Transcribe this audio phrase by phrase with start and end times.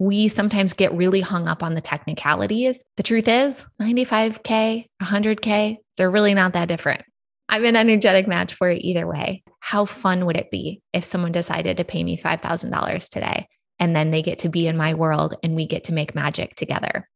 [0.00, 2.82] we sometimes get really hung up on the technicalities.
[2.96, 7.02] The truth is, 95K, 100K, they're really not that different.
[7.50, 9.42] I'm an energetic match for it either way.
[9.60, 13.46] How fun would it be if someone decided to pay me $5,000 today
[13.78, 16.56] and then they get to be in my world and we get to make magic
[16.56, 17.06] together?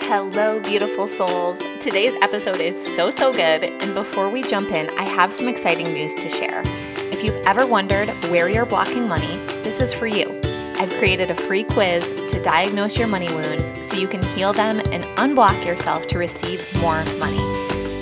[0.00, 1.58] Hello, beautiful souls.
[1.78, 3.64] Today's episode is so, so good.
[3.64, 6.62] And before we jump in, I have some exciting news to share.
[7.16, 10.38] If you've ever wondered where you're blocking money, this is for you.
[10.78, 14.80] I've created a free quiz to diagnose your money wounds so you can heal them
[14.92, 17.38] and unblock yourself to receive more money.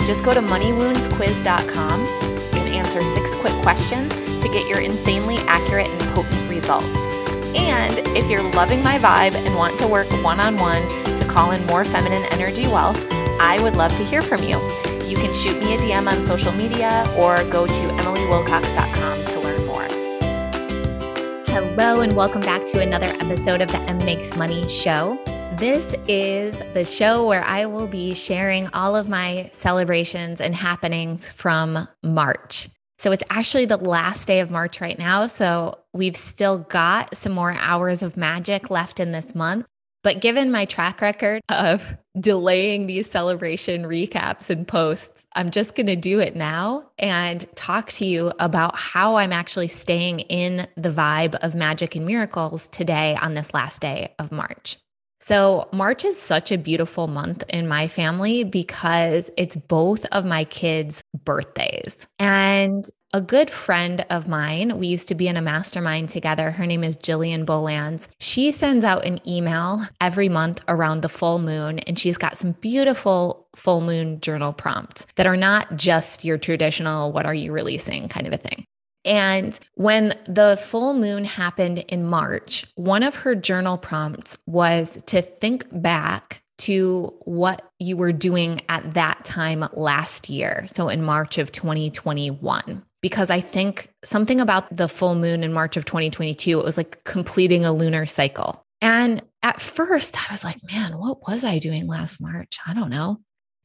[0.05, 6.01] Just go to moneywoundsquiz.com and answer six quick questions to get your insanely accurate and
[6.13, 6.85] potent results.
[7.55, 10.81] And if you're loving my vibe and want to work one on one
[11.15, 13.01] to call in more feminine energy wealth,
[13.39, 14.59] I would love to hear from you.
[15.05, 19.65] You can shoot me a DM on social media or go to emilywilcox.com to learn
[19.67, 19.83] more.
[21.45, 25.19] Hello, and welcome back to another episode of the Em Makes Money Show.
[25.59, 31.29] This is the show where I will be sharing all of my celebrations and happenings
[31.29, 32.67] from March.
[32.97, 35.27] So it's actually the last day of March right now.
[35.27, 39.67] So we've still got some more hours of magic left in this month.
[40.05, 41.83] But given my track record of
[42.19, 47.91] delaying these celebration recaps and posts, I'm just going to do it now and talk
[47.93, 53.17] to you about how I'm actually staying in the vibe of magic and miracles today
[53.19, 54.77] on this last day of March.
[55.21, 60.43] So, March is such a beautiful month in my family because it's both of my
[60.43, 62.05] kids' birthdays.
[62.19, 66.51] And a good friend of mine, we used to be in a mastermind together.
[66.51, 68.07] Her name is Jillian Bolans.
[68.19, 72.51] She sends out an email every month around the full moon, and she's got some
[72.59, 78.09] beautiful full moon journal prompts that are not just your traditional, what are you releasing
[78.09, 78.65] kind of a thing.
[79.05, 85.21] And when the full moon happened in March, one of her journal prompts was to
[85.21, 90.65] think back to what you were doing at that time last year.
[90.67, 95.77] So in March of 2021 because I think something about the full moon in March
[95.77, 98.65] of 2022, it was like completing a lunar cycle.
[98.81, 102.57] And at first, I was like, man, what was I doing last March?
[102.65, 103.19] I don't know.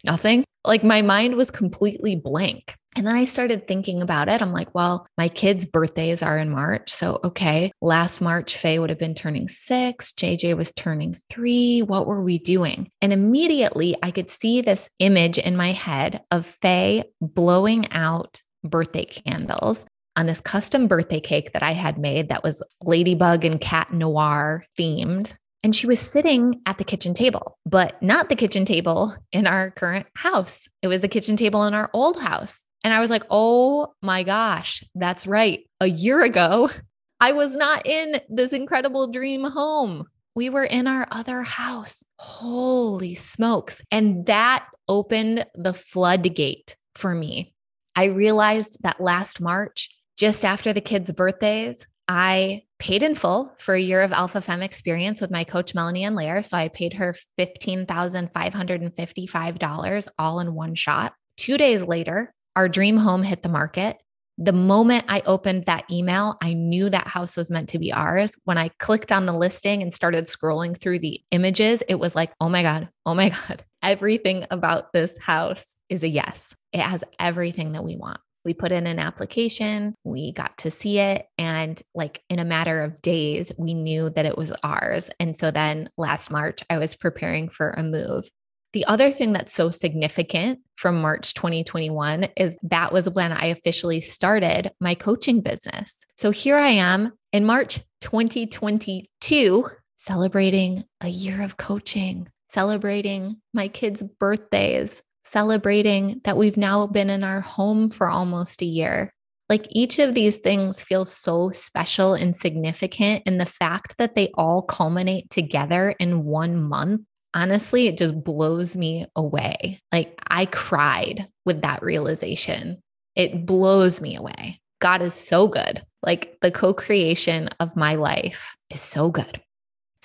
[0.05, 0.45] Nothing.
[0.65, 2.77] Like my mind was completely blank.
[2.97, 4.43] And then I started thinking about it.
[4.43, 6.91] I'm like, well, my kids' birthdays are in March.
[6.91, 11.83] So, okay, last March, Faye would have been turning six, JJ was turning three.
[11.83, 12.91] What were we doing?
[13.01, 19.05] And immediately I could see this image in my head of Faye blowing out birthday
[19.05, 19.85] candles
[20.17, 24.65] on this custom birthday cake that I had made that was ladybug and cat noir
[24.79, 25.33] themed.
[25.63, 29.71] And she was sitting at the kitchen table, but not the kitchen table in our
[29.71, 30.67] current house.
[30.83, 32.59] It was the kitchen table in our old house.
[32.83, 35.61] And I was like, oh my gosh, that's right.
[35.81, 36.71] A year ago,
[37.21, 40.07] I was not in this incredible dream home.
[40.35, 42.03] We were in our other house.
[42.19, 43.83] Holy smokes.
[43.91, 47.53] And that opened the floodgate for me
[47.97, 53.77] I realized that last March, just after the kids' birthdays, I paid in full for
[53.77, 56.43] a year of Alpha Femme experience with my coach, Melanie Ann Layer.
[56.43, 61.15] So I paid her $15,555 all in one shot.
[61.37, 63.97] Two days later, our dream home hit the market.
[64.39, 68.33] The moment I opened that email, I knew that house was meant to be ours.
[68.43, 72.33] When I clicked on the listing and started scrolling through the images, it was like,
[72.41, 76.53] oh my God, oh my God, everything about this house is a yes.
[76.73, 78.19] It has everything that we want.
[78.45, 81.27] We put in an application, we got to see it.
[81.37, 85.11] And like in a matter of days, we knew that it was ours.
[85.21, 88.29] And so then last March, I was preparing for a move.
[88.73, 94.01] The other thing that's so significant from March 2021 is that was when I officially
[94.01, 95.97] started my coaching business.
[96.17, 104.03] So here I am in March 2022, celebrating a year of coaching, celebrating my kids'
[104.21, 109.13] birthdays, celebrating that we've now been in our home for almost a year.
[109.49, 113.23] Like each of these things feels so special and significant.
[113.27, 117.03] And the fact that they all culminate together in one month,
[117.35, 119.81] honestly, it just blows me away.
[119.93, 122.81] Like I cried with that realization.
[123.17, 124.61] It blows me away.
[124.81, 125.83] God is so good.
[126.03, 129.41] Like the co creation of my life is so good.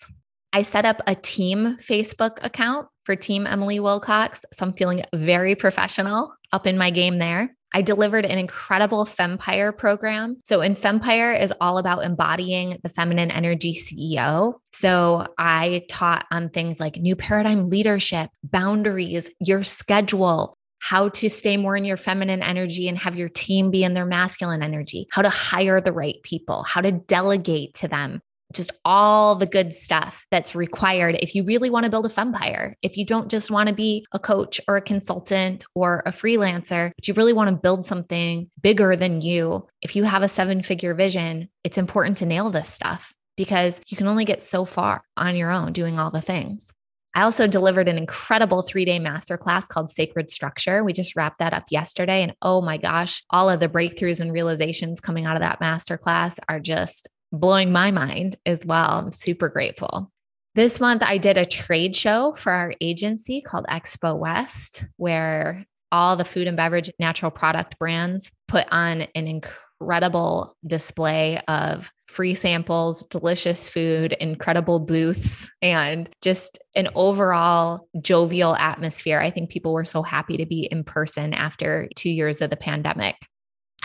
[0.52, 4.44] I set up a team Facebook account for Team Emily Wilcox.
[4.52, 7.55] So I'm feeling very professional up in my game there.
[7.76, 10.38] I delivered an incredible Fempire program.
[10.44, 14.54] So, in Fempire is all about embodying the feminine energy CEO.
[14.72, 21.58] So, I taught on things like new paradigm leadership, boundaries, your schedule, how to stay
[21.58, 25.20] more in your feminine energy and have your team be in their masculine energy, how
[25.20, 30.26] to hire the right people, how to delegate to them, just all the good stuff
[30.30, 32.74] that's required if you really want to build a fempire.
[32.82, 36.90] If you don't just want to be a coach or a consultant or a freelancer,
[36.96, 40.62] but you really want to build something bigger than you, if you have a seven
[40.62, 45.02] figure vision, it's important to nail this stuff because you can only get so far
[45.16, 46.70] on your own doing all the things.
[47.16, 50.84] I also delivered an incredible three day masterclass called Sacred Structure.
[50.84, 52.22] We just wrapped that up yesterday.
[52.22, 56.38] And oh my gosh, all of the breakthroughs and realizations coming out of that masterclass
[56.46, 58.98] are just blowing my mind as well.
[58.98, 60.12] I'm super grateful.
[60.54, 66.16] This month, I did a trade show for our agency called Expo West, where all
[66.16, 73.02] the food and beverage natural product brands put on an incredible display of free samples,
[73.10, 79.20] delicious food, incredible booths, and just an overall jovial atmosphere.
[79.20, 82.56] I think people were so happy to be in person after two years of the
[82.56, 83.16] pandemic.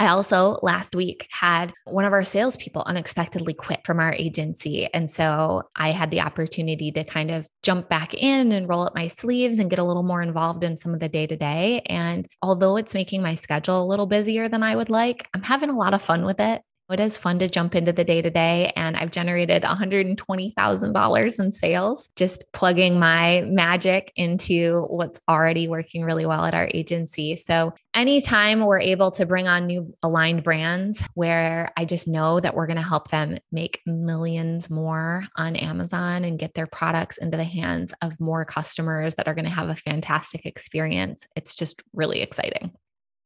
[0.01, 4.91] I also last week had one of our salespeople unexpectedly quit from our agency.
[4.91, 8.95] And so I had the opportunity to kind of jump back in and roll up
[8.95, 11.83] my sleeves and get a little more involved in some of the day to day.
[11.85, 15.69] And although it's making my schedule a little busier than I would like, I'm having
[15.69, 16.63] a lot of fun with it.
[16.91, 18.71] It is fun to jump into the day to day.
[18.75, 26.25] And I've generated $120,000 in sales just plugging my magic into what's already working really
[26.25, 27.35] well at our agency.
[27.35, 32.55] So, anytime we're able to bring on new aligned brands where I just know that
[32.55, 37.37] we're going to help them make millions more on Amazon and get their products into
[37.37, 41.83] the hands of more customers that are going to have a fantastic experience, it's just
[41.93, 42.71] really exciting.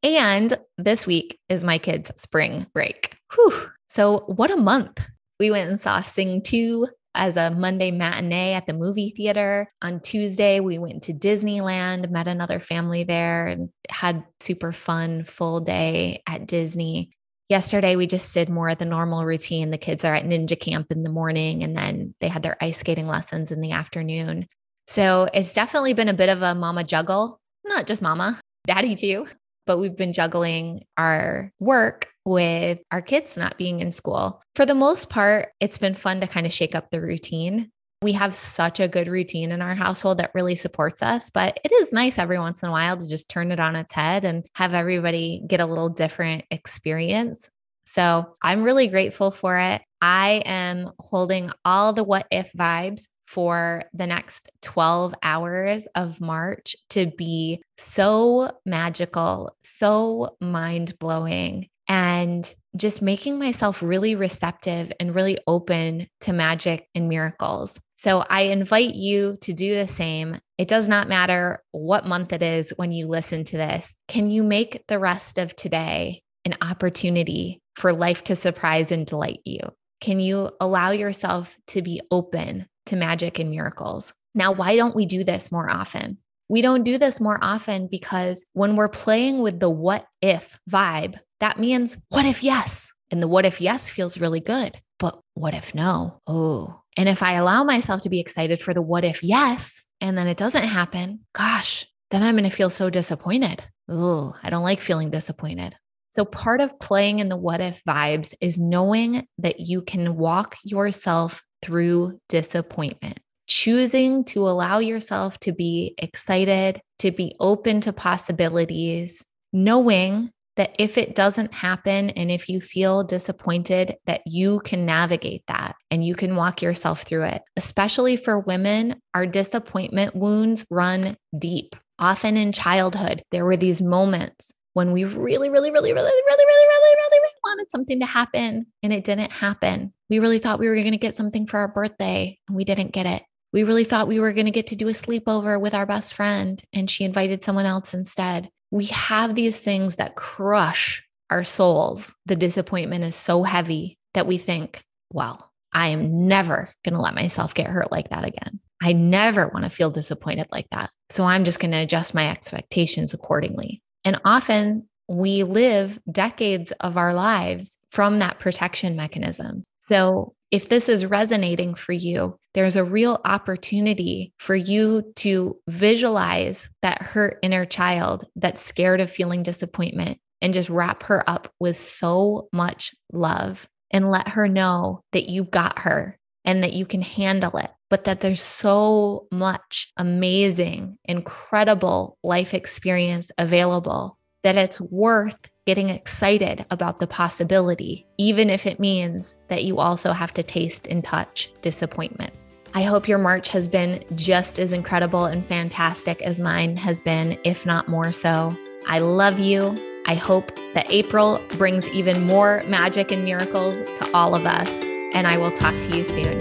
[0.06, 3.18] And this week is my kids' spring break.
[3.34, 3.70] Whew.
[3.90, 5.02] So, what a month.
[5.40, 9.68] We went and saw Sing 2 as a Monday matinee at the movie theater.
[9.82, 15.62] On Tuesday, we went to Disneyland, met another family there, and had super fun full
[15.62, 17.10] day at Disney.
[17.50, 19.72] Yesterday, we just did more of the normal routine.
[19.72, 22.78] The kids are at ninja camp in the morning, and then they had their ice
[22.78, 24.46] skating lessons in the afternoon.
[24.86, 29.26] So it's definitely been a bit of a mama juggle, not just mama, daddy too.
[29.66, 34.42] But we've been juggling our work with our kids not being in school.
[34.56, 37.72] For the most part, it's been fun to kind of shake up the routine.
[38.02, 41.72] We have such a good routine in our household that really supports us, but it
[41.72, 44.46] is nice every once in a while to just turn it on its head and
[44.54, 47.50] have everybody get a little different experience.
[47.86, 49.82] So I'm really grateful for it.
[50.02, 56.76] I am holding all the what if vibes for the next 12 hours of March
[56.92, 65.38] to be so magical, so mind blowing, and just making myself really receptive and really
[65.48, 67.80] open to magic and miracles.
[67.98, 70.38] So I invite you to do the same.
[70.58, 73.94] It does not matter what month it is when you listen to this.
[74.08, 79.40] Can you make the rest of today an opportunity for life to surprise and delight
[79.46, 79.60] you?
[80.02, 84.14] Can you allow yourself to be open to magic and miracles?
[84.34, 86.18] Now, why don't we do this more often?
[86.48, 91.20] We don't do this more often because when we're playing with the what if vibe,
[91.40, 92.92] that means what if yes?
[93.12, 94.80] And the what if yes feels really good.
[95.00, 96.22] But what if no?
[96.28, 96.82] Oh.
[96.98, 100.28] And if I allow myself to be excited for the what if yes, and then
[100.28, 103.64] it doesn't happen, gosh, then I'm going to feel so disappointed.
[103.90, 105.76] Oh, I don't like feeling disappointed.
[106.12, 110.56] So, part of playing in the what if vibes is knowing that you can walk
[110.64, 119.24] yourself through disappointment, choosing to allow yourself to be excited, to be open to possibilities,
[119.54, 125.44] knowing that if it doesn't happen and if you feel disappointed, that you can navigate
[125.48, 127.42] that and you can walk yourself through it.
[127.58, 131.76] Especially for women, our disappointment wounds run deep.
[132.00, 136.16] Often in childhood, there were these moments when we really, really, really, really, really, really,
[136.28, 139.94] really, really, really wanted something to happen and it didn't happen.
[140.10, 142.92] We really thought we were going to get something for our birthday and we didn't
[142.92, 143.24] get it.
[143.54, 146.14] We really thought we were going to get to do a sleepover with our best
[146.14, 148.50] friend and she invited someone else instead.
[148.70, 152.14] We have these things that crush our souls.
[152.26, 157.16] The disappointment is so heavy that we think, well, I am never going to let
[157.16, 158.60] myself get hurt like that again.
[158.84, 160.90] I never want to feel disappointed like that.
[161.12, 163.82] So I'm just going to adjust my expectations accordingly.
[164.06, 169.64] And often we live decades of our lives from that protection mechanism.
[169.80, 176.70] So if this is resonating for you, there's a real opportunity for you to visualize
[176.82, 181.76] that hurt inner child that's scared of feeling disappointment and just wrap her up with
[181.76, 187.02] so much love and let her know that you got her and that you can
[187.02, 195.50] handle it, but that there's so much amazing, incredible life experience available that it's worth
[195.66, 200.88] getting excited about the possibility, even if it means that you also have to taste
[200.88, 202.32] and touch disappointment.
[202.76, 207.40] I hope your March has been just as incredible and fantastic as mine has been,
[207.44, 208.56] if not more so.
[208.86, 209.76] I love you.
[210.06, 214.85] I hope that April brings even more magic and miracles to all of us
[215.16, 216.38] and I will talk to you soon.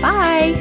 [0.00, 0.54] Bye.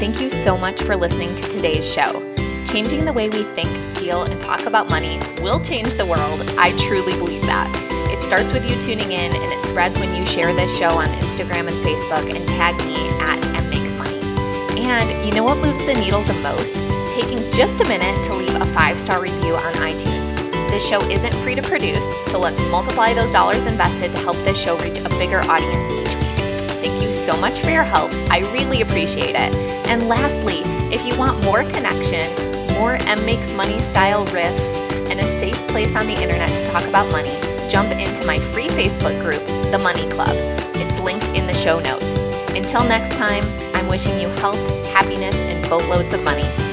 [0.00, 2.26] Thank you so much for listening to today's show.
[2.66, 6.42] Changing the way we think, feel, and talk about money will change the world.
[6.58, 7.70] I truly believe that.
[8.10, 11.06] It starts with you tuning in and it spreads when you share this show on
[11.20, 14.80] Instagram and Facebook and tag me at mmakesmoney.
[14.80, 16.74] And you know what moves the needle the most?
[17.14, 20.39] Taking just a minute to leave a five star review on iTunes.
[20.70, 24.56] This show isn't free to produce, so let's multiply those dollars invested to help this
[24.56, 26.38] show reach a bigger audience each week.
[26.78, 28.12] Thank you so much for your help.
[28.30, 29.52] I really appreciate it.
[29.88, 30.60] And lastly,
[30.94, 32.32] if you want more connection,
[32.74, 34.78] more Em Makes Money style riffs,
[35.10, 37.36] and a safe place on the internet to talk about money,
[37.68, 40.36] jump into my free Facebook group, The Money Club.
[40.76, 42.16] It's linked in the show notes.
[42.50, 43.42] Until next time,
[43.74, 44.60] I'm wishing you health,
[44.94, 46.69] happiness, and boatloads of money.